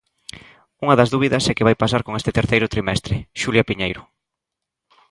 Unha 0.83 0.97
das 0.99 1.11
dúbidas 1.13 1.43
é 1.45 1.53
que 1.57 1.67
vai 1.67 1.75
pasar 1.83 2.01
con 2.03 2.13
este 2.19 2.35
terceiro 2.39 2.71
trimestre, 2.73 3.15
Xulia 3.41 3.67
Piñeiro. 3.69 4.01